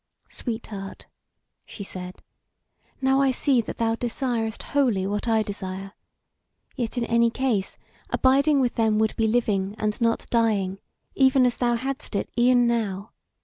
[0.29, 1.05] "Sweetheart,"
[1.63, 2.23] she said,
[3.01, 5.93] "now I see that thou desirest wholly what I desire;
[6.75, 7.77] yet in any case,
[8.09, 10.79] abiding with them would be living and not dying,
[11.13, 13.11] even as thou hadst it e'en now.